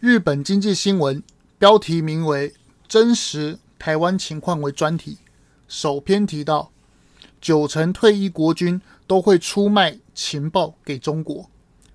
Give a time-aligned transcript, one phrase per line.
[0.00, 1.22] 日本经济新闻
[1.58, 2.52] 标题名为
[2.86, 5.18] “真实台湾情况”为专题，
[5.66, 6.70] 首篇提到，
[7.40, 11.48] 九成退役国军都会出卖情报给中国，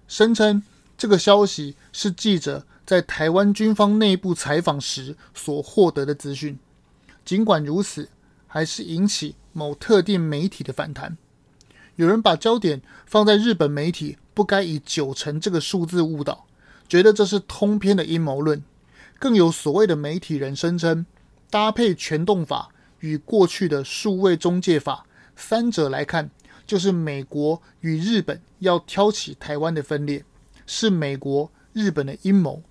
[0.07, 0.63] 声称
[0.97, 6.57] 这个消息是记者在台湾军方内部采访时所获得的资讯。
[7.23, 8.09] 尽管如此，
[8.47, 11.15] 还是引起某特定媒体的反弹。
[11.95, 16.47] 有人把焦点放在日本媒体不该以九成这个数字误导，
[16.89, 18.61] 觉得这是通篇的阴谋论。
[19.19, 21.05] 更有所谓的媒体人声称，
[21.49, 26.29] 搭配全动法与过去的数位中介法三者来看，
[26.65, 30.23] 就是美国与日本要挑起台湾的分裂，
[30.65, 32.61] 是美国日本的阴谋，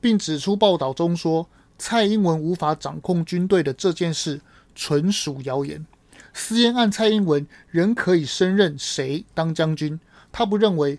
[0.00, 4.40] 并指出报道中说蔡英文无法掌控军队的这件事
[4.74, 5.86] 纯属谣言。
[6.34, 9.98] 私烟案，蔡英文仍可以升任谁当将军？
[10.30, 10.98] 他不认为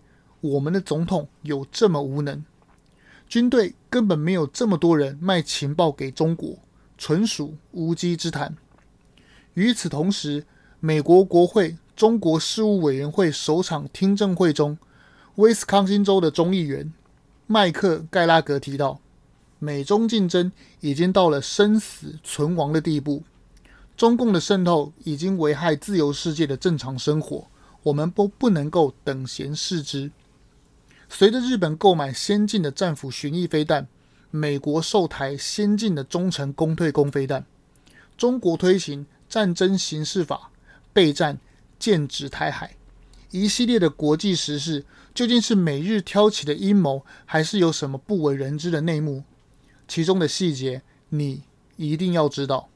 [0.53, 2.43] 我们的总统有这么无能，
[3.27, 6.57] 军队根本没有这么多人卖情报给中国，
[6.97, 8.55] 纯属无稽之谈。
[9.55, 10.45] 与此同时，
[10.79, 14.77] 美国国会中国事务委员会首场听证会中，
[15.35, 16.93] 威斯康星州的众议员
[17.47, 18.99] 麦克盖拉格提到，
[19.59, 20.51] 美中竞争
[20.81, 23.23] 已经到了生死存亡的地步。
[23.97, 27.47] 中共的渗透已经危害自由世界的正常生活，
[27.81, 30.11] 我们都不能够等闲视之。
[31.09, 33.87] 随着日本购买先进的战斧巡弋飞弹，
[34.31, 37.45] 美国售台先进的中程攻退攻飞弹，
[38.17, 40.51] 中国推行战争形势法，
[40.91, 41.37] 备战
[41.79, 42.75] 剑指台海，
[43.31, 44.83] 一系列的国际时事，
[45.13, 49.23] 究竟是美日挑起的阴谋，还是有什么不为人知的内幕？
[49.87, 51.43] 其中的细节，你
[51.75, 52.69] 一定要知道。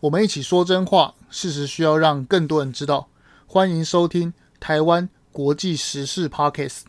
[0.00, 3.10] 我们一起说真话，事实需要让更多人知道。
[3.46, 6.84] 欢迎收听台湾国际时事 Podcast。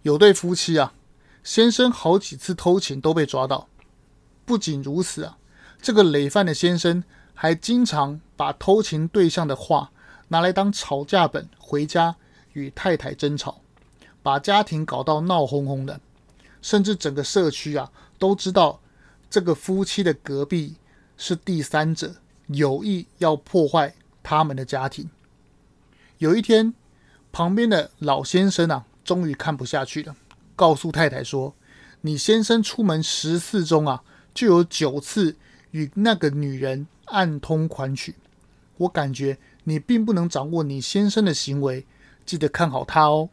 [0.00, 0.94] 有对夫妻啊，
[1.42, 3.68] 先生好几次偷情都被抓到。
[4.46, 5.36] 不仅如此啊，
[5.82, 9.92] 这个累犯的先生还经常把偷情对象的话
[10.28, 12.16] 拿来当吵架本，回家
[12.54, 13.60] 与太太争吵，
[14.22, 16.00] 把家庭搞到闹哄哄的，
[16.62, 18.80] 甚至整个社区啊都知道
[19.28, 20.76] 这个夫妻的隔壁。
[21.16, 22.16] 是第三者
[22.48, 25.08] 有意要破坏他们的家庭。
[26.18, 26.74] 有一天，
[27.32, 30.14] 旁边的老先生啊，终于看不下去了，
[30.56, 31.54] 告诉太太说
[32.02, 34.02] ：“你先生出门十次中啊，
[34.32, 35.36] 就有九次
[35.72, 38.14] 与那个女人暗通款曲。
[38.76, 41.86] 我感觉你并不能掌握你先生的行为，
[42.24, 43.28] 记得看好他哦。”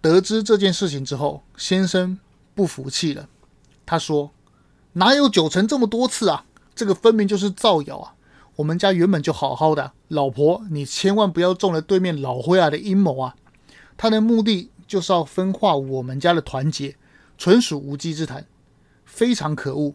[0.00, 2.18] 得知这件事情之后，先生
[2.54, 3.28] 不服气了，
[3.84, 4.32] 他说。
[4.98, 6.46] 哪有九成这么多次啊？
[6.74, 8.14] 这个分明就是造谣啊！
[8.56, 13.36] 我们家原本就好好的，老婆，你千万不要中了对面老灰啊的阴谋啊！
[13.98, 16.96] 他的目的就是要分化我们家的团结，
[17.36, 18.46] 纯属无稽之谈，
[19.04, 19.94] 非常可恶。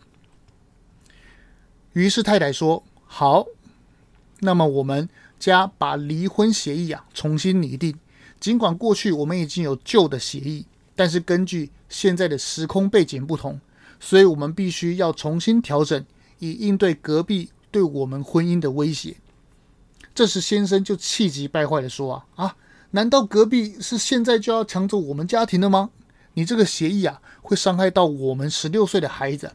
[1.93, 3.47] 于是太太说：“好，
[4.41, 7.97] 那么我们家把离婚协议啊重新拟定。
[8.39, 13.59] 尽管过去我们已经有旧的协议，但是根据现在的时空背景不同。”
[14.03, 16.03] 所以我们必须要重新调整，
[16.39, 19.15] 以应对隔壁对我们婚姻的威胁。
[20.15, 22.55] 这时先生就气急败坏地说：“啊啊，
[22.89, 25.91] 难道隔壁是现在就要抢走我们家庭了吗？
[26.33, 29.53] 你这个协议啊，会伤害到我们十六岁的孩子，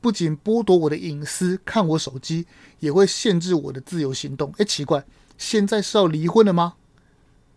[0.00, 2.46] 不仅剥夺我的隐私，看我手机，
[2.78, 4.54] 也会限制我的自由行动。
[4.58, 5.04] 哎，奇怪，
[5.36, 6.74] 现在是要离婚了吗？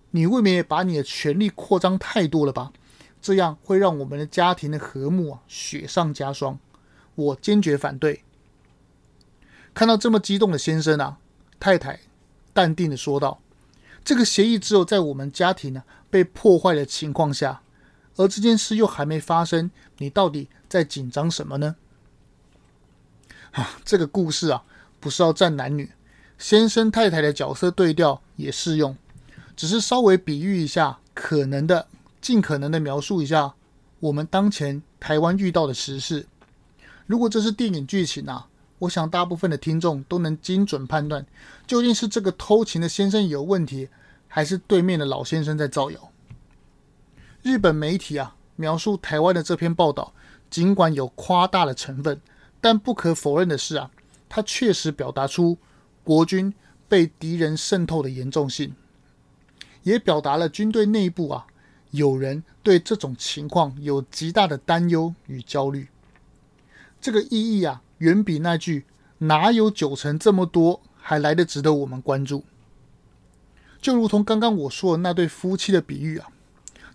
[0.09, 2.73] 你未免也把你的权利扩张太多了吧？”
[3.23, 6.59] 这样会让我们的家庭的和睦啊雪上加霜，
[7.16, 8.22] 我坚决反对。
[9.73, 11.17] 看到这么激动的先生啊，
[11.57, 12.01] 太太
[12.53, 13.39] 淡定的说道
[14.03, 17.62] ：“这个协议只有在我们家庭呢、被破坏的情况下，
[18.17, 21.78] 而这件事又还没发生，你到底在紧张什么呢？”
[23.53, 24.65] 啊，这个故事啊
[25.00, 25.92] 不是要站男女，
[26.38, 28.98] 先生太太的角色对调也适用，
[29.56, 31.88] 只是稍微比喻一下可能的。
[32.24, 33.54] 尽可能的描述一下
[34.00, 36.25] 我们当前台湾遇到的时事。
[37.06, 38.48] 如果这是电影剧情啊，
[38.80, 41.25] 我想大部分的听众都能精准判断，
[41.68, 43.90] 究竟是这个偷情的先生有问题，
[44.30, 46.12] 还是对面的老先生在造谣。
[47.42, 50.14] 日本媒体啊描述台湾的这篇报道，
[50.50, 52.22] 尽管有夸大的成分，
[52.62, 53.92] 但不可否认的是啊，
[54.30, 55.58] 它确实表达出
[56.06, 56.54] 国军
[56.88, 58.74] 被敌人渗透的严重性，
[59.84, 61.48] 也表达了军队内部啊。
[61.94, 65.88] 有人对这种情况有极大的担忧与焦虑。
[67.00, 68.86] 这个意义啊，远比那句
[69.19, 72.44] “哪有九成这么多”还来得值得我们关注。
[73.80, 76.30] 就如同刚刚我说的那对夫妻的比喻啊，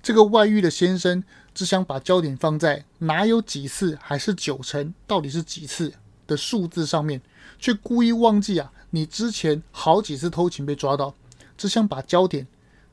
[0.03, 1.23] 这个外遇的先生
[1.55, 5.93] 只想把焦点放在“哪有几次”还是“九成”到底是几次
[6.27, 7.21] 的数字上面，
[7.61, 11.15] 却故意忘记啊，你之前好几次偷情被抓到，
[11.57, 12.49] 只想把焦点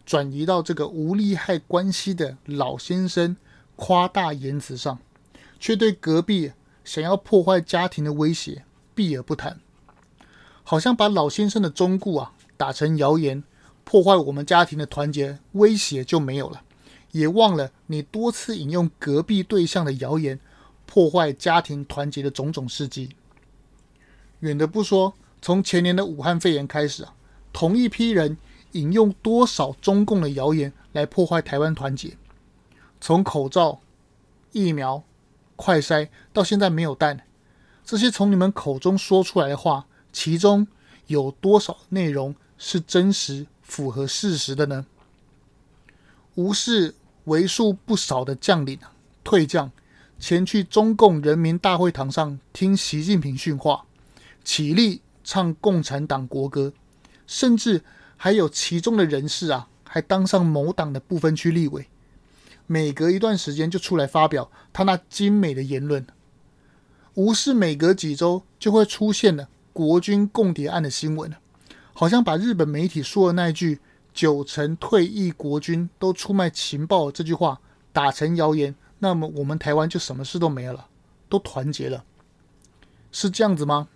[0.05, 3.35] 转移到这个无利害关系的老先生
[3.75, 4.99] 夸大言辞上，
[5.59, 6.51] 却对隔壁
[6.83, 8.63] 想要破坏家庭的威胁
[8.93, 9.59] 避而不谈，
[10.63, 13.43] 好像把老先生的忠告啊打成谣言，
[13.83, 16.61] 破坏我们家庭的团结威胁就没有了，
[17.11, 20.39] 也忘了你多次引用隔壁对象的谣言
[20.85, 23.09] 破坏家庭团结的种种事迹。
[24.41, 27.15] 远的不说，从前年的武汉肺炎开始啊，
[27.51, 28.37] 同一批人
[28.75, 32.15] 引用多少中共的谣言来破坏台湾团结，
[33.01, 33.81] 从口罩、
[34.51, 35.03] 疫苗。
[35.57, 37.25] 快筛到现在没有蛋，
[37.85, 40.67] 这些从你们口中说出来的话，其中
[41.07, 44.85] 有多少内容是真实、符合事实的呢？
[46.33, 46.93] 无视
[47.23, 48.77] 为数不少的将领
[49.23, 49.71] 退将，
[50.19, 53.85] 前去中共人民大会堂上听习近平训话，
[54.43, 56.73] 起立唱共产党国歌，
[57.25, 57.81] 甚至
[58.17, 61.87] 还有其中的人士啊，还当上某党的不分区立委。
[62.67, 66.07] 每隔一段时间就出来发表他那精美的言论，
[67.13, 71.31] 无视每隔几周就会出现的国军共谍案的新闻，
[71.93, 73.79] 好像把日本媒体说的那句
[74.13, 77.59] “九成退役国军都出卖情报”这句话
[77.93, 80.87] 打成谣言，那么我们台湾就什么事都没有了，
[81.29, 82.03] 都团结了，
[83.11, 83.89] 是这样子吗？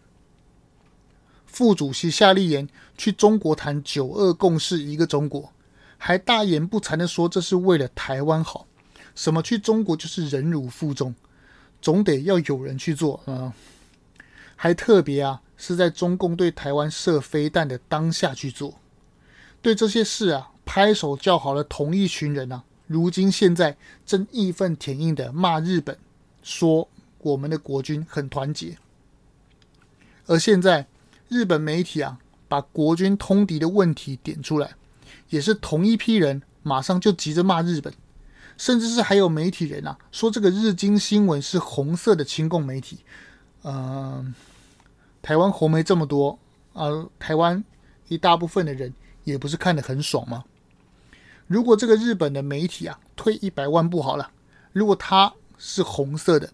[1.52, 2.68] 副主席夏立言
[2.98, 5.52] 去中国谈“九二共识”，一个中国。
[5.98, 8.66] 还大言不惭地说这是为了台湾好，
[9.16, 11.14] 什么去中国就是忍辱负重，
[11.82, 13.54] 总得要有人去做啊、嗯！
[14.56, 18.76] 还特别啊，是在中共对台湾射飞弹的当下去做，
[19.62, 23.76] 对这些事啊拍手叫好的同一群人啊，如今现在
[24.06, 25.98] 正义愤填膺的骂日本，
[26.42, 26.88] 说
[27.18, 28.78] 我们的国军很团结，
[30.28, 30.88] 而现在
[31.30, 34.72] 日本媒体啊把国军通敌的问题点出来。
[35.30, 37.94] 也是同一批人，马上就急着骂日本，
[38.58, 43.00] 甚至是还有媒体人啊说这个日经新闻是红色的亲共媒体。
[43.62, 44.26] 呃，
[45.22, 46.40] 台湾红媒这么多，
[46.74, 47.64] 呃，台湾
[48.08, 48.92] 一大部分的人
[49.24, 50.44] 也不是看得很爽吗？
[51.46, 54.32] 如果这个日本的媒体啊退一百万步好了，
[54.72, 56.52] 如果它是红色的，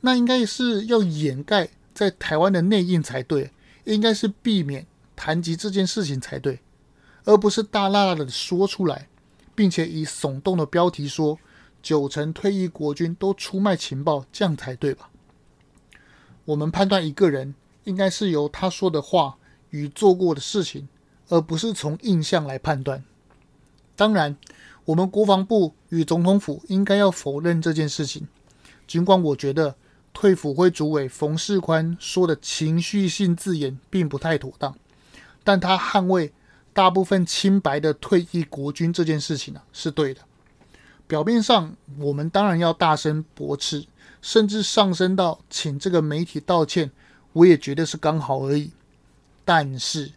[0.00, 3.50] 那应该是要掩盖在台湾的内应才对，
[3.86, 4.86] 应该是避免
[5.16, 6.60] 谈及这件事情才对。
[7.24, 9.08] 而不是大剌剌的说出来，
[9.54, 11.36] 并且以耸动的标题说
[11.82, 15.10] 九成退役国军都出卖情报，这样才对吧？
[16.44, 19.38] 我们判断一个人，应该是由他说的话
[19.70, 20.88] 与做过的事情，
[21.28, 23.02] 而不是从印象来判断。
[23.96, 24.36] 当然，
[24.84, 28.28] 我们国防部与总统府应该要否认这件事情。
[28.86, 29.74] 尽管我觉得
[30.16, 34.74] 退辅会主委冯世宽说的情绪性字眼并不太妥当，
[35.44, 36.32] 但他捍卫。
[36.72, 40.22] 大部分清白的退役国军这件事情呢、啊，是对的。
[41.06, 43.86] 表面上我们当然要大声驳斥，
[44.22, 46.90] 甚至上升到请这个媒体道歉，
[47.34, 48.70] 我也觉得是刚好而已。
[49.44, 50.12] 但是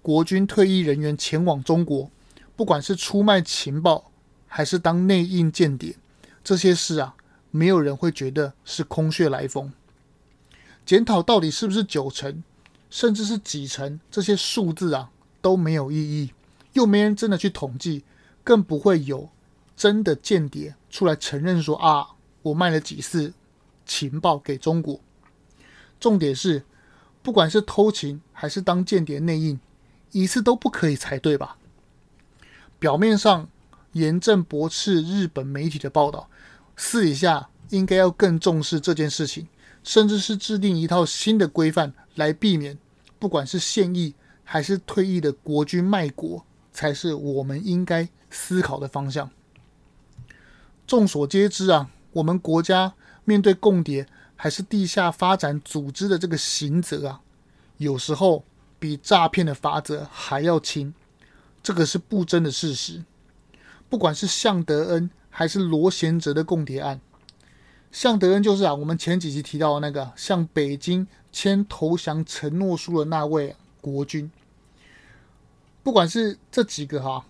[0.00, 2.10] 国军退役人员前往中国，
[2.56, 4.10] 不管是出卖情报，
[4.46, 5.96] 还是当内应间谍，
[6.42, 7.14] 这些事啊，
[7.54, 9.72] 没有人会觉得是空穴来风。
[10.84, 12.42] 检讨到底是不是九成，
[12.90, 15.10] 甚至是几成，这些数字啊。
[15.40, 16.32] 都没有意义，
[16.72, 18.02] 又没人真的去统计，
[18.42, 19.28] 更不会有
[19.76, 23.34] 真的间谍出来承认说啊，我卖了几次
[23.84, 24.98] 情报给中国。
[26.00, 26.64] 重点是，
[27.22, 29.60] 不管是偷情还是当间谍内应，
[30.12, 31.58] 一次都不可以才对吧？
[32.78, 33.46] 表面上
[33.92, 36.30] 严正驳斥日本媒体的报道，
[36.76, 39.48] 私底下应该要更重视这件事情，
[39.82, 42.78] 甚至是制定一套新的规范来避免，
[43.18, 44.14] 不管是现役。
[44.46, 49.30] 还是退役的国军卖国，才是我们应该思考的方向。
[50.86, 52.92] 众所皆知啊，我们国家
[53.24, 57.22] 面对共谍还是地下发展组织的这个刑责啊，
[57.78, 58.44] 有时候
[58.78, 60.92] 比诈骗的罚则还要轻，
[61.62, 63.02] 这个是不争的事实。
[63.88, 67.00] 不管是向德恩还是罗贤哲的共谍案，
[67.90, 73.56] 向德恩就是啊，我们前几集提到的那个向北京签投降承诺书的那位。
[73.80, 74.30] 国军，
[75.82, 77.26] 不管是这几个哈、啊、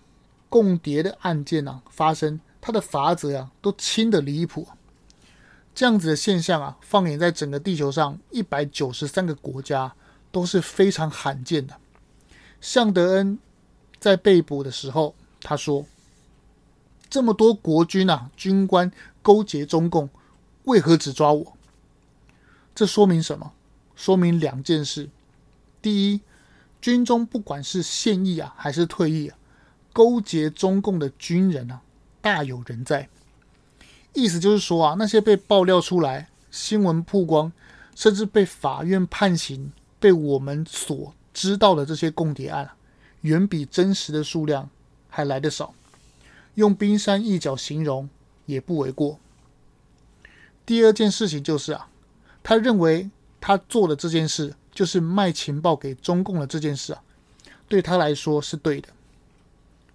[0.47, 4.65] 共谍的案件啊发生，他的罚则啊都轻的离谱。
[5.73, 9.93] 这样子的现象啊，放眼在整个地球上一百九十三个国家
[10.31, 11.75] 都是非常罕见的。
[12.61, 13.37] 向德恩
[13.99, 15.85] 在被捕的时候，他说
[17.15, 18.91] ：“这么多国军啊，军官
[19.21, 20.09] 勾结中共，
[20.65, 21.53] 为何只抓我？”
[22.75, 23.53] 这说明什么？
[23.95, 25.09] 说明两件事：
[25.81, 26.19] 第一，
[26.81, 29.37] 军中不管是现役啊还是退役啊，
[29.93, 31.79] 勾结中共的军人啊，
[32.19, 33.07] 大有人在。
[34.11, 37.49] 意思就是说啊，那些被爆料出来、新闻曝光，
[37.95, 42.71] 甚至被法院判刑、被我们所知道的这些共谍案，
[43.21, 44.69] 远比真实的数量
[45.09, 45.73] 还来得少。
[46.55, 48.09] 用冰山一角形容
[48.45, 49.19] 也不为过。
[50.65, 51.89] 第二件事情就是啊，
[52.41, 53.09] 他认为
[53.39, 57.03] 他做的这件事，就是卖情报给中共的这件事啊，
[57.67, 58.89] 对他来说是对的。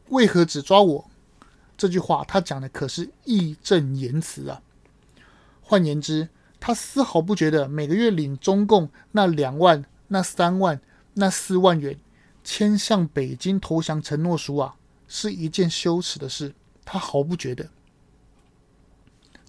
[0.09, 1.11] 为何只抓我？
[1.77, 4.61] 这句话他讲的可是义正言辞啊！
[5.63, 6.29] 换言之，
[6.61, 10.81] 他丝毫不觉得每个月领中共那两万、那三万、
[11.15, 11.99] 那四万元，
[12.45, 14.77] 签向北京投降承诺书啊，
[15.11, 16.55] 是一件羞耻的事。
[16.85, 17.69] 他毫不觉得。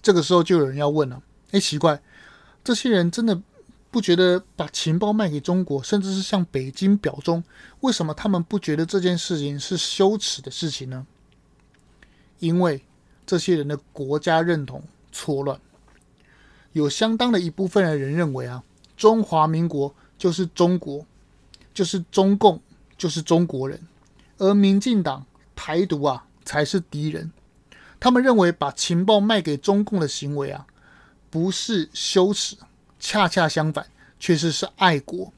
[0.02, 2.02] 这个时候就有人要问了：哎，奇怪，
[2.62, 3.40] 这些人真的
[3.90, 7.42] 不觉得把情报卖给中国，甚至是向北京表忠，
[7.80, 11.06] 为什么他们不觉得这件事情是羞耻的事情呢？
[12.40, 12.82] 因为
[13.24, 15.60] 这些人的国家认同错乱，
[16.72, 18.64] 有相当的一部分的人认为啊，
[18.96, 21.06] 中华民国就是中国，
[21.72, 22.60] 就是中共，
[22.96, 23.80] 就是中国人，
[24.38, 25.24] 而民进党
[25.64, 27.30] 台独啊才是敌人。
[28.00, 30.66] 他们认为把情报卖给中共的行为啊，
[31.30, 32.56] 不是羞耻，
[32.98, 33.86] 恰恰相反，
[34.18, 35.32] 确实是爱国，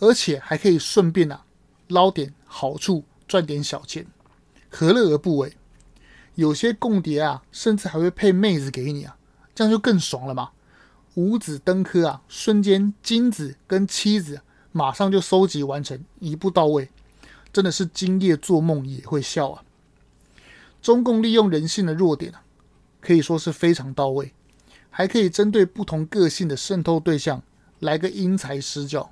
[0.00, 1.44] 而且还可以顺便啊
[1.86, 4.04] 捞点好处，赚点小钱，
[4.68, 5.56] 何乐而不为？
[6.34, 9.16] 有些共谍啊，甚至还会配妹子给你啊，
[9.54, 10.50] 这样就更爽了嘛！
[11.14, 14.40] 五子登科啊，瞬间金子跟妻子
[14.72, 16.90] 马上就收集完成，一步到位，
[17.56, 19.64] 真的是今夜做梦也会笑啊！
[20.82, 22.42] 中共利用人性的弱点啊，
[23.00, 24.34] 可以说是非常到位，
[24.90, 27.42] 还可以针对不同个性的渗透对象
[27.78, 29.10] 来个因材施教。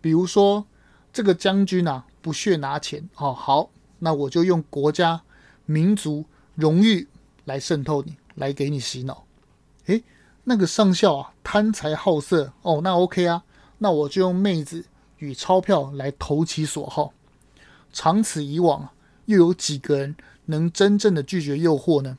[0.00, 0.64] 比如说
[1.12, 5.22] 这个将军啊，不屑拿钱哦，好，那我就用国家。
[5.66, 6.24] 民族
[6.54, 7.08] 荣誉
[7.46, 9.24] 来渗透你，来给你洗脑。
[9.86, 10.04] 诶，
[10.44, 13.42] 那个上校啊，贪财好色哦，那 OK 啊，
[13.78, 14.84] 那我就用妹子
[15.18, 17.12] 与钞票来投其所好。
[17.94, 18.90] 长此以往，
[19.26, 22.18] 又有几个人能真正的拒绝诱惑呢？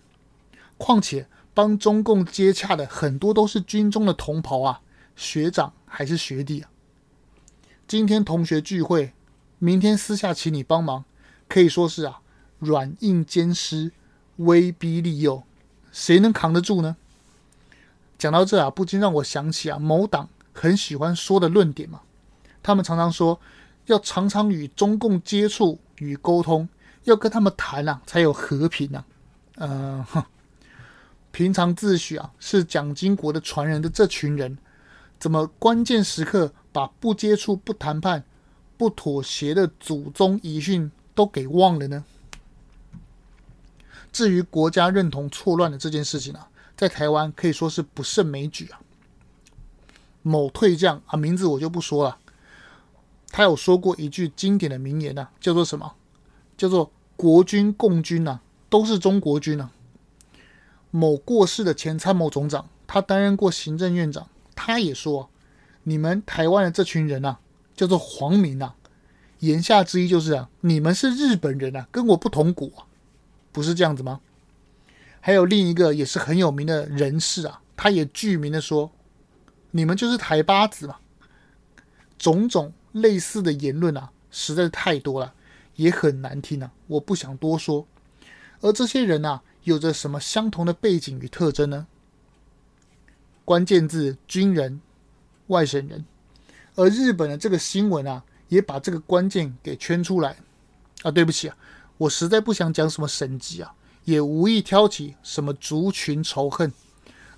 [0.77, 4.81] 况且帮中共接洽的很多都是军中的同袍啊，
[5.15, 6.69] 学长还是学弟啊。
[7.85, 9.13] 今天同学聚会，
[9.59, 11.03] 明天私下请你帮忙，
[11.47, 12.21] 可以说是啊。
[12.59, 13.91] 软硬兼施，
[14.37, 15.43] 威逼利诱，
[15.91, 16.95] 谁能扛得住呢？
[18.17, 22.01] 讲到这啊，不禁让我想起啊，某党很喜欢说的论点嘛。
[22.63, 23.39] 他们常常说，
[23.85, 26.67] 要常常与中共接触与沟通，
[27.03, 29.05] 要跟他们谈啊，才有和平啊。
[29.57, 30.25] 嗯、呃，
[31.31, 34.57] 平常自诩啊是蒋经国的传人的这群人，
[35.19, 38.23] 怎么关键时刻把不接触、不谈判、
[38.77, 42.03] 不妥协的祖宗遗训都给忘了呢？
[44.11, 48.79] 至于国家认同错乱的这件事情啊，在台湾可以说是不胜枚举啊。
[50.21, 52.17] 某退将啊，名字我就不说了，
[53.35, 55.95] 他有说过一句经典的名言啊，叫做什么？
[56.55, 58.39] 叫做“国军共军呐、
[58.69, 59.71] 都是中国军啊。”
[60.89, 65.29] 某过世的前参谋总长，他担任过行政院长，他也说
[65.83, 67.41] ：“你们台湾的这群人啊，
[67.75, 68.73] 叫做皇民啊。”
[69.39, 72.87] 言下之意就是啊，你们是日本人啊，跟我不同国。
[73.51, 74.21] 不是这样子吗？
[75.19, 78.89] 还有另一个也是很有名的人士啊，他也具名的说
[79.71, 80.95] ：“你们就是台巴子嘛。”
[82.17, 85.33] 种种类似的言论啊，实在是太多了，
[85.75, 86.71] 也很难听啊。
[86.87, 87.85] 我不想多说。
[88.61, 91.87] 而这些人啊，有着什么相同的背景与特征呢？
[93.43, 94.79] 关键字：军人、
[95.47, 96.05] 外省人。
[96.75, 100.37] 而日本的这个新闻啊，也把这个关键给圈出来。
[101.03, 101.57] 啊，对不起啊。
[101.97, 103.75] 我实在不想讲什么省籍啊，
[104.05, 106.71] 也无意挑起什么族群仇恨，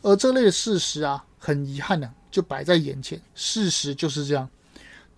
[0.04, 4.48] 而这类的事实啊，很遗憾呢、就摆在眼前，事实就是这样。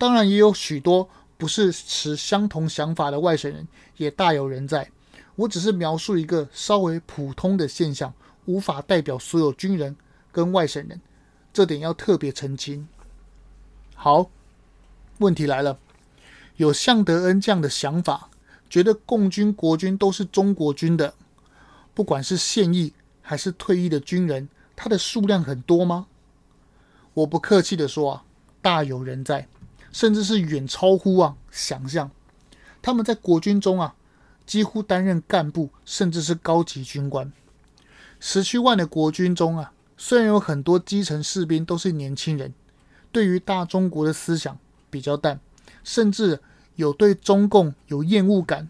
[0.00, 4.90] 当然，也有许多不是持相同想法的外省人，也大有人在。
[5.36, 8.14] 我只是描述一个稍微普通的现象，
[8.46, 9.94] 无法代表所有军人
[10.32, 10.98] 跟外省人，
[11.52, 12.88] 这点要特别澄清。
[13.94, 14.30] 好，
[15.18, 15.78] 问题来了，
[16.56, 18.30] 有向德恩这样的想法。
[18.70, 21.12] 觉得共军国军都是中国军的，
[21.92, 26.06] 不管是现役还是退役的军人，他的数量很多吗？
[27.12, 28.24] 我不客气地说啊，
[28.62, 29.46] 大有人在，
[29.92, 32.10] 甚至是远超乎啊想象。
[32.82, 33.94] 他们在国军中啊，
[34.46, 37.32] 几乎担任干部，甚至是高级军官。
[38.18, 42.54] 十七万的国军中啊，虽然有很多基层士兵都是年轻人，
[43.12, 45.40] 对于大中国的思想比较淡，
[45.84, 46.40] 甚至
[46.76, 48.68] 有对中共有厌恶感。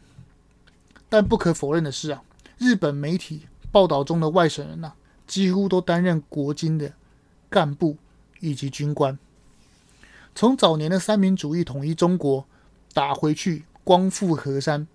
[1.09, 2.23] 但不可否认的是啊，
[2.59, 4.95] 日本媒体报道中的外省人呐、啊，
[5.27, 6.93] 几乎都担任国军的
[7.49, 7.97] 干部
[8.41, 9.19] 以及军官。
[10.41, 12.47] 从早年的三民主义统一中国
[12.95, 14.89] 打回去，光复河山，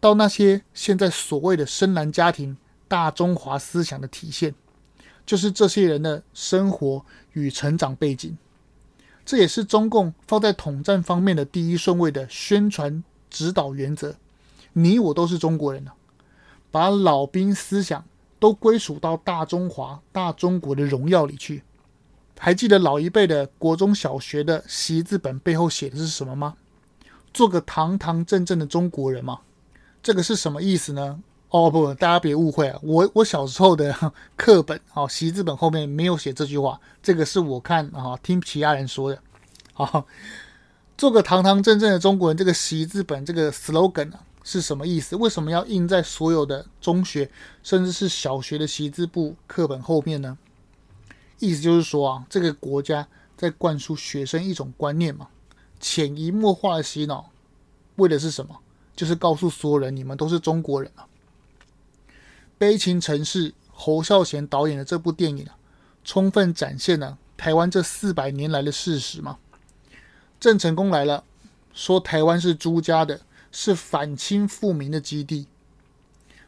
[0.00, 2.56] 到那些现在所谓的深蓝家庭、
[2.88, 4.56] 大中华思想的体现，
[5.24, 8.36] 就是这些人的生活与成长背景。
[9.24, 14.16] 这也是中共放在统战方面的第一顺位的宣传指导原则。
[14.72, 15.94] 你我都是中国人啊，
[16.72, 18.04] 把老兵思想
[18.40, 21.62] 都归属到大中华、大中国的荣耀里去。
[22.44, 26.56] 还记得老一辈的国中小学的习字本背后写的是什么吗？
[27.32, 29.38] 做个堂堂正正的中国人吗？
[30.02, 31.20] 这个是什么意思呢？
[31.50, 33.94] 哦不，大家别误会啊，我我小时候的
[34.34, 39.22] 课本哦，习字本后面没有写这句话，这个是我看啊听其他人说的。
[39.72, 40.04] 好，
[40.98, 44.18] 做个堂堂正正的中国人，这个习字本这个 slogan 啊。
[44.42, 45.14] 是什么意思？
[45.14, 47.30] 为什么要印在所有的中学
[47.62, 50.36] 甚至是小学的习字簿课本后面呢？
[51.42, 53.06] 意思就是说啊，这个国家
[53.36, 55.28] 在灌输学生一种观念嘛，
[55.80, 57.30] 潜移默化的洗脑，
[57.96, 58.60] 为的是什么？
[58.94, 61.06] 就是告诉所有人，你们都是中国人啊。
[62.56, 65.56] 悲情城市侯孝贤导演的这部电影啊，
[66.04, 69.38] 充分展现了台湾这四百年来的事实嘛。
[70.38, 71.24] 郑成功来了，
[71.74, 73.20] 说台湾是朱家的。
[73.54, 75.46] 是反清复明的基地。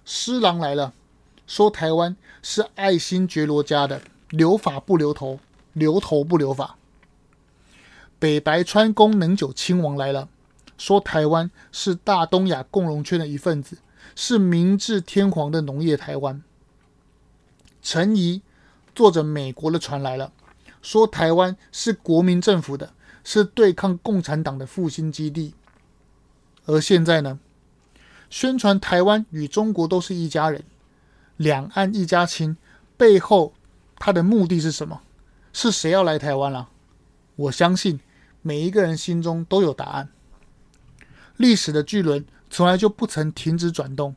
[0.07, 0.95] 施琅来了，
[1.47, 4.01] 说台湾是爱新觉罗家的，
[4.35, 5.39] 留法不留头，
[5.73, 6.77] 留头不留法。
[8.19, 10.29] 北白川宫能久亲王来了，
[10.77, 13.79] 说台湾是大东亚共荣圈的一份子，
[14.17, 16.43] 是明治天皇的农业台湾。
[17.81, 18.43] 陈仪
[18.93, 20.33] 坐着美国的船来了，
[20.83, 22.93] 说台湾是国民政府的，
[23.23, 25.55] 是对抗共产党的复兴基地。
[26.67, 27.39] 而现在呢，
[28.29, 30.65] 宣传台湾与中国都是一家人，
[31.37, 32.57] 两岸一家亲，
[32.97, 33.53] 背后
[33.97, 35.01] 他的目的是什么？
[35.53, 36.69] 是谁要来台湾了？
[37.37, 38.01] 我相信
[38.43, 40.09] 每一个人心中都有答案。
[41.37, 44.15] 历史的巨轮从来就不曾停止转动，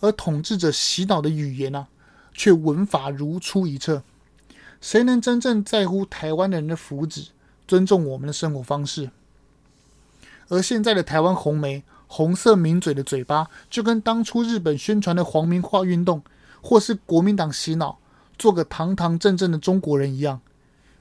[0.00, 1.88] 而统治者洗脑的语言呢、
[2.32, 4.02] 却文法如出一辙。
[4.80, 7.28] 谁能真正在乎台湾人的福祉，
[7.66, 9.10] 尊重我们的生活方式？
[10.48, 16.22] 而现在的台湾红媒、红色名嘴的嘴巴，就跟当初日本宣传的皇民化运动，
[16.60, 17.98] 或是国民党洗脑，
[18.38, 20.40] 做个堂堂正正的中国人一样，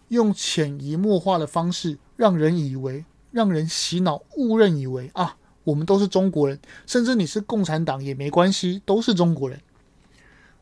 [0.10, 9.60] 用潜移默化的方式，让人以为、让人洗脑、误认以为啊，我们都是中国人，甚至你是共产党也没关系，都是中国人。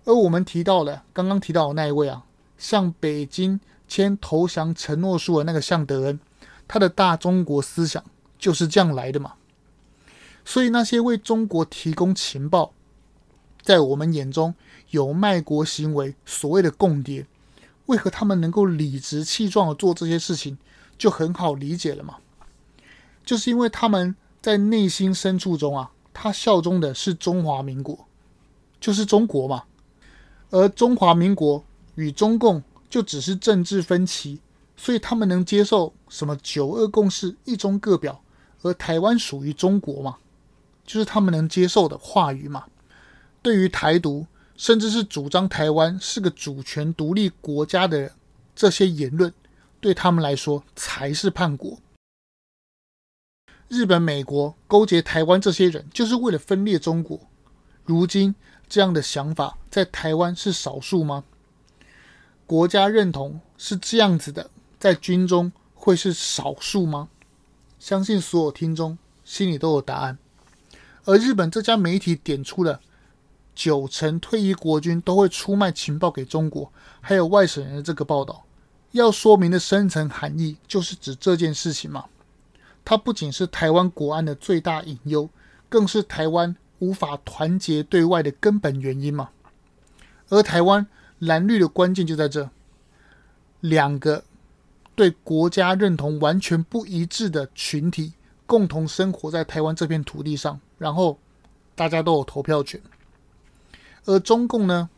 [0.06, 2.24] 而我们提到了刚刚提到的那一位啊，
[2.58, 6.20] 向北京签投降承诺书的那个向德恩，
[6.68, 8.04] 他的大中国思想。
[8.42, 9.34] 就是这样来的嘛，
[10.44, 12.74] 所以那些为中国提供情报，
[13.62, 14.54] 在我们眼中
[14.90, 17.26] 有卖国行为，所谓的共谍，
[17.86, 20.58] 为何他们能够理直气壮的做这些事情，
[20.98, 22.18] 就很好理解了嘛。
[23.24, 28.08] 就是因为他们在内心深处中啊，他效忠的是中华民国，
[28.80, 29.64] 就是中国嘛，
[30.50, 31.64] 而中华民国
[31.96, 34.40] 与中共就只是政治分歧，
[34.76, 38.22] 所以他们能接受什么九二共识、一中各表。
[38.64, 40.18] 而台湾属于中国嘛，
[40.86, 42.66] 就是他们能接受的话语嘛。
[43.42, 48.14] 对于台独，甚至是主张台湾是个主权独立国家的
[48.56, 49.34] 这些言论，
[49.80, 51.80] 对他们来说才是叛国。
[53.68, 57.20] 日本、美国勾结台湾这些人，就是为了分裂中国。
[57.84, 58.36] 如今
[58.70, 61.24] 这样的想法在台湾是少数吗？
[62.46, 67.10] 国家认同是这样子的，在军中会是少数吗？
[67.80, 70.20] 相信所有听众心里都有答案，
[71.06, 72.82] 而日本这家媒体点出了
[73.54, 78.46] 九成退役国军都会出卖情报给中国，还有外省人的这个报道，
[78.92, 82.06] 要说明的深层含义就是指这件事情嘛。
[82.84, 85.30] 它不仅是台湾国安的最大隐忧，
[85.70, 89.30] 更是台湾无法团结对外的根本原因嘛。
[90.30, 90.88] 而台湾
[91.20, 92.50] 蓝绿的关键就在这
[93.60, 94.24] 两个。
[94.94, 98.14] 对国家认同完全不一致的群体
[98.46, 101.18] 共同生活在台湾这片土地上，然后
[101.74, 102.80] 大家都有投票权。
[104.06, 104.90] 而中共呢，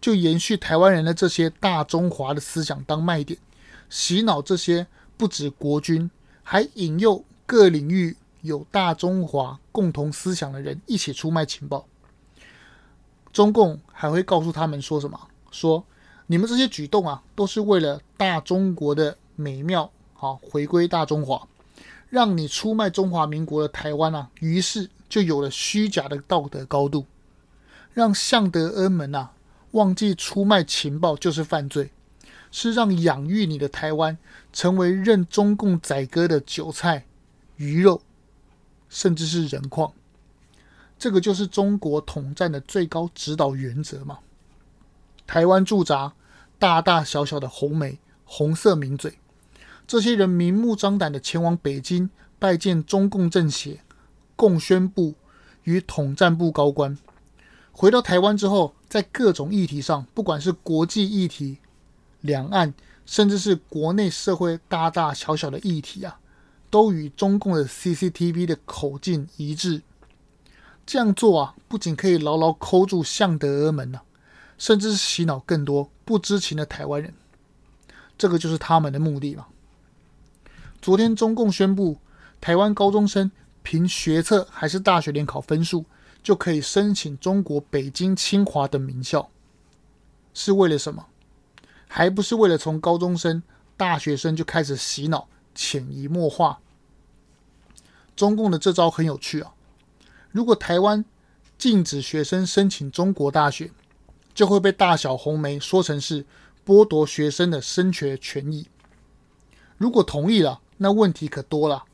[0.00, 3.38] 就延续台湾人的这些大中华的思想当卖点，
[3.88, 6.10] 洗脑这些不止国军，
[6.42, 11.86] 还引诱各领域有大中华共同思想的人一起出卖情报。
[13.32, 15.20] 中共还会告诉他们说什么？
[15.50, 15.84] 说
[16.26, 21.46] 你们这些举动啊，都是为了大中国的美妙，好回归大中华，
[22.10, 27.06] 让你出卖中华民国的台湾啊，于是就有了虚假的道德高度，
[27.92, 29.32] 让向德恩们啊
[29.72, 31.90] 忘记出卖情报就是犯罪，
[32.50, 34.16] 是让养育你的台湾
[34.52, 37.04] 成为任中共宰割的韭菜、
[37.56, 38.00] 鱼肉，
[38.88, 39.92] 甚至是人矿。
[40.98, 44.18] 这个就是中国统战的最高指导原则嘛。
[45.26, 46.14] 台湾驻扎
[46.58, 49.18] 大大小小的红媒、红色名嘴，
[49.86, 53.80] 这些人明目张胆的前往北京拜见中共政协、
[54.34, 55.14] 共宣部
[55.64, 56.96] 与统战部高官，
[57.80, 61.58] 回到台湾之后，在各种议题上，不管是国际议题、
[62.22, 62.74] 两岸，
[63.06, 66.18] 甚至是国内社会大大小小的议题啊，
[66.70, 69.82] 都与中共的 CCTV 的口径一致。
[70.84, 74.02] 这样做啊，不仅可以牢牢扣住向德儿们呐、啊，
[74.58, 77.14] 甚至是洗脑更多不知情的台湾人。
[78.18, 79.46] 这个就是他们的目的嘛。
[80.82, 81.96] 昨天中共宣布，
[82.40, 83.30] 台湾高中生
[83.62, 85.84] 凭学测还是大学联考分数
[86.28, 89.30] 就可以申请中国北京、清华等名校，
[90.34, 91.06] 是为了什么？
[91.86, 93.42] 还不是为了从高中生、
[93.78, 96.60] 大学生就开始洗脑、潜移默化？
[98.14, 99.54] 中共的这招很有趣啊。
[100.30, 101.02] 如果台湾
[101.56, 103.70] 禁止学生申请中国大学，
[104.34, 106.26] 就会被大小红媒说成是
[106.66, 108.68] 剥夺学生的升学权益。
[109.78, 111.84] 如果同意了，那问题可多了。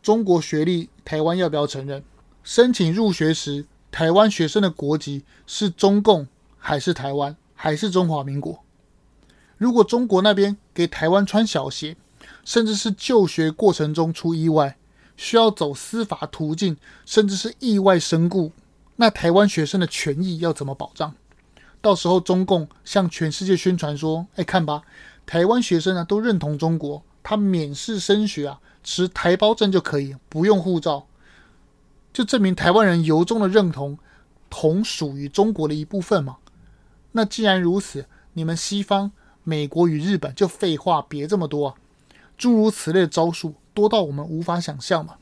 [0.00, 2.02] 中国学历，台湾要不要承认？
[2.46, 8.62] 申请入学时，台湾学生的国籍是中共还是台湾还是中华民国？
[9.58, 11.96] 如果中国那边给台湾穿小鞋，
[12.44, 14.76] 甚至是就学过程中出意外，
[15.16, 18.52] 需要走司法途径，甚至是意外身故，
[18.94, 21.12] 那台湾学生的权益要怎么保障？
[21.80, 24.82] 到时候中共向全世界宣传说：“哎，看吧，
[25.26, 31.08] 台湾学生啊都认同中国，他免试升学啊，持台胞证就可以，不用护照，
[32.16, 33.98] 就证明台湾人由衷的认同，
[34.48, 36.38] 同属于中国的一部分嘛。
[37.12, 39.12] 那既然如此，你们西方、
[39.44, 41.74] 美国与日本就废话别这么多啊，
[42.38, 45.16] 诸如此类的招数。”多到我们无法想象嘛？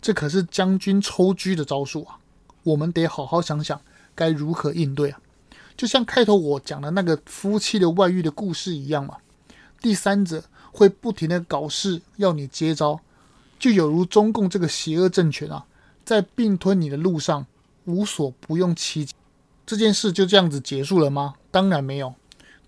[0.00, 2.20] 这可是将军抽车的招数啊！
[2.62, 3.80] 我们得好好想想
[4.14, 5.18] 该如何应对啊！
[5.76, 9.16] 就像开头我讲的那个夫妻的外遇的故事一样嘛，
[9.80, 13.00] 第三者会不停的搞事要你接招，
[13.58, 15.66] 就有如中共这个邪恶政权啊，
[16.10, 17.46] 在并吞你的路上
[17.84, 19.14] 无所不用其极。
[19.64, 21.34] 这件事就这样子结束了吗？
[21.52, 22.12] 当然没有，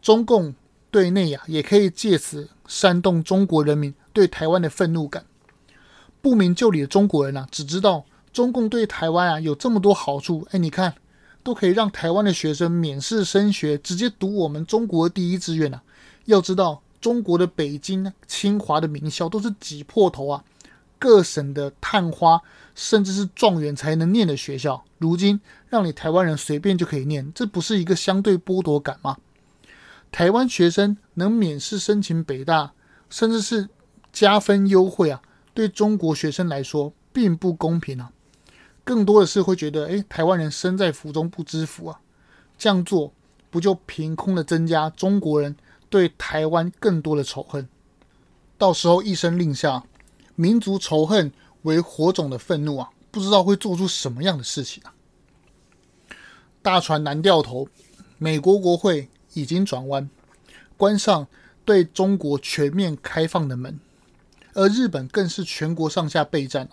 [0.00, 0.54] 中共
[0.92, 3.92] 对内呀、啊，也可以借此煽动中国人民。
[4.12, 5.24] 对台湾的愤怒感，
[6.20, 10.46] 不明就里的中国人啊，只知道中共对台湾啊有这么多好处。
[10.52, 10.94] 哎，你看，
[11.42, 15.82] 都可以让台湾的学生免试升学，直接读我们中国第一志愿啊。
[16.26, 20.44] 要知道，中国的北京、清华的名校都是挤破头啊，
[21.02, 22.40] 各省的探花
[22.76, 29.16] 甚至是状元才能念的学校，如今让你台湾人随便就可以念，这不是一个相对剥夺感吗？
[30.12, 32.72] 台湾学生能免试申请北大，
[33.10, 33.68] 甚至是。
[34.12, 35.22] 加分优惠啊，
[35.54, 38.12] 对中国学生来说并不公平啊，
[38.84, 41.98] 更多的是会觉得，哎，台湾人身在福中不知福啊，
[42.58, 43.14] 这样做
[43.48, 45.56] 不就凭空的增加中国人
[45.88, 47.66] 对台湾更多的仇恨？
[48.58, 49.82] 到时候一声令下，
[50.34, 54.94] 民族仇恨为火种的愤怒啊，不知道会做出什么样的事情啊！
[56.62, 57.68] 大船难掉头，
[58.18, 60.08] 美国国会已经转弯，
[60.76, 61.26] 关上
[61.64, 63.78] 对中国全面开放的门。
[64.54, 66.68] 而日本更是全国上下备战，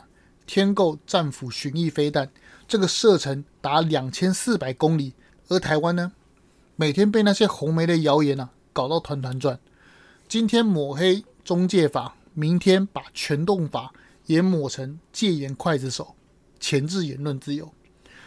[0.46, 2.30] 天购战斧巡弋飞弹，
[2.68, 5.14] 这个射程达两千四百公里。
[5.48, 6.12] 而台湾呢，
[6.76, 9.60] 每天被那些红媒的谣言啊搞到团团转。
[10.28, 13.92] 今天抹黑中介法，明天把全动法
[14.26, 16.16] 也抹成戒严刽子手，
[16.58, 17.74] 钳制言论自由，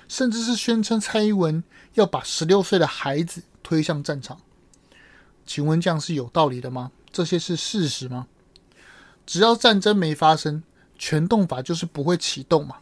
[0.06, 4.38] 甚至是宣称蔡英文要把十六岁的孩子推向战场。
[5.46, 6.92] 请问这样是有道理的吗？
[7.10, 8.26] 这些是事实吗？
[9.24, 10.62] 只要战争没发生，
[10.98, 12.76] 全动法就是不会启动嘛。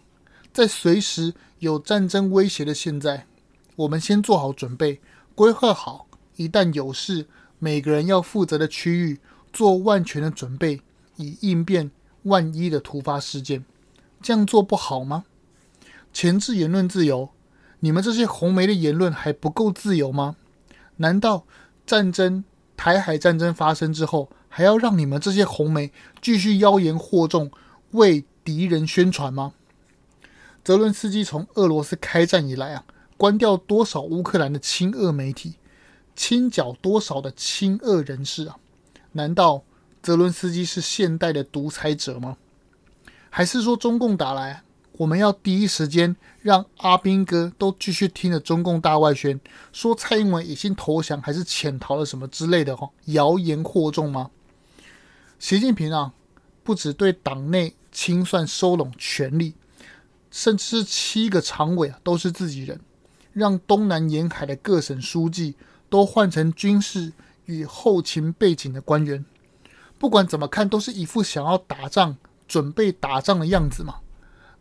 [0.52, 3.28] 在随时有战争威胁的现在，
[3.76, 5.00] 我们先做好准备，
[5.36, 7.28] 规划好一旦有事，
[7.60, 9.20] 每个人要负责的区域，
[9.52, 10.80] 做万全的准备，
[11.20, 11.90] 以应变
[12.22, 13.64] 万一的突发事件。
[14.22, 15.24] 这样做不好吗？
[16.12, 17.30] 前置言论自由，
[17.80, 20.36] 你们这些红媒的言论还不够自由吗？
[20.96, 21.46] 难道
[21.86, 22.44] 战争、
[22.76, 27.50] 台海战争发生之后，还要让你们这些红媒继续妖言惑众，
[27.92, 29.52] 为敌人宣传吗？
[30.62, 32.84] 泽伦斯基从俄罗斯开战以来啊，
[33.16, 35.54] 关掉多少乌克兰的亲俄媒体，
[36.14, 38.58] 清剿多少的亲俄人士啊？
[39.12, 39.62] 难道
[40.02, 42.36] 泽伦斯基是现代的独裁者吗？
[43.28, 49.40] 还是说中共打来，我们要第一时间让阿兵哥都继续听着中共大外宣，
[49.72, 54.30] 说蔡英文已经投降还是潜逃了什么之类的哈，谣言惑众吗？
[55.38, 56.12] 习近平啊，
[56.62, 59.54] 不止对党内清算收拢权力。
[60.32, 62.78] 甚至是七个常委啊，都是自己人，
[63.32, 65.56] 让东南沿海的各省书记
[65.88, 67.12] 都换成军事
[67.46, 69.24] 与后勤背景的官员。
[70.00, 72.16] 不管怎么看，都是一副想要打仗、
[72.48, 73.96] 准备打仗的样子嘛。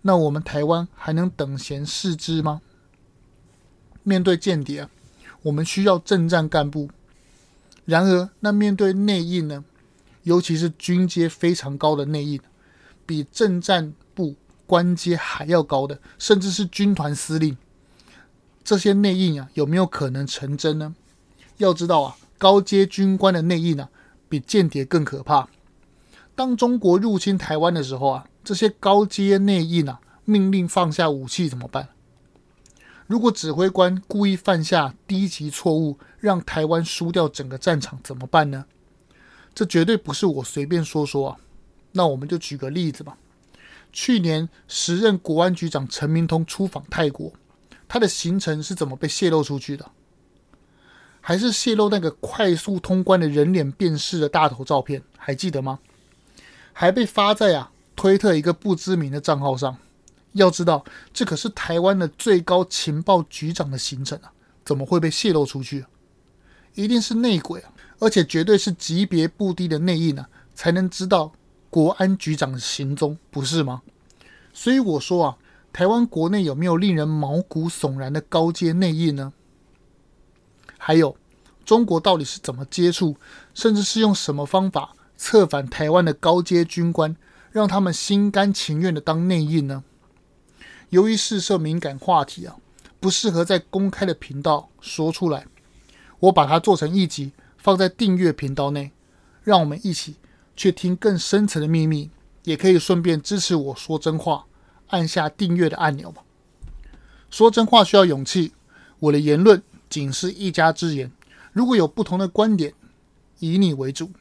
[0.01, 2.59] 那我们台湾还能等闲视之吗？
[4.03, 4.89] 面对间谍，
[5.43, 6.89] 我们需要政战干部。
[7.85, 9.63] 然而，那面对内应呢？
[10.23, 12.41] 尤其是军阶非常高的内应，
[13.05, 14.35] 比政战部。
[14.67, 17.57] 官阶还要高的，甚至是军团司令，
[18.63, 20.93] 这些内应啊，有没有可能成真呢？
[21.57, 23.89] 要知道啊，高阶军官的内应啊，
[24.29, 25.49] 比间谍更可怕。
[26.35, 31.89] 当中国入侵台湾的时候啊，这些高阶内应啊，命令放下武器怎么办？
[33.07, 38.65] 如果指挥官故意犯下低级错误，让台湾输掉整个战场怎么办呢？
[39.55, 41.37] 这绝对不是我随便说说啊。
[41.91, 43.17] 那我们就举个例子吧。
[43.91, 47.33] 去年时任国安局长陈明通出访泰国，
[47.87, 49.91] 他的行程是怎么被泄露出去的？
[51.21, 55.01] 还是泄露那个快速通关的人脸辨识的大头照片？
[55.17, 55.79] 还记得吗？
[56.73, 59.77] 还被发在啊推特一个不知名的账号上。
[60.33, 64.31] 要知道，这可是台湾的最高情报局长的行程啊，
[64.63, 65.85] 怎么会被泄露出去？
[66.75, 71.31] 一定是内鬼啊，而且绝对是级别不低的内应啊，才能知道。
[71.71, 73.83] 国安局长的行踪不是吗？
[74.53, 75.37] 所以我说啊，
[75.71, 79.33] 台湾国内有没有令人毛骨悚然的高阶内应呢？
[80.79, 81.15] 还有，
[81.63, 83.15] 中国到底是怎么接触，
[83.53, 87.15] 甚至是用什么方法策反台湾的高阶军官，
[87.51, 89.83] 让他们心甘情愿的当内应呢？
[90.89, 92.55] 由于事涉敏感话题啊，
[92.99, 95.45] 不适合在公开的频道说出来，
[96.21, 98.91] 我把它做成一集，放在订阅频道内，
[99.43, 100.15] 让我们一起。
[100.55, 102.09] 去听更深层的秘密，
[102.43, 104.43] 也可以顺便支持我说真话，
[104.87, 106.21] 按下订阅的按钮吧。
[107.31, 108.51] 说真话需要勇气，
[108.99, 111.11] 我的言论仅是一家之言。
[111.51, 112.73] 如果有不同的观点，
[113.39, 114.11] 以你为主，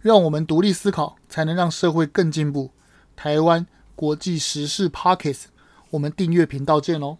[0.00, 2.70] 让我们独立思考，才能让社会更进步。
[3.16, 5.44] 台湾国际时事 Podcast，
[5.90, 7.18] 我们订阅频道见喽。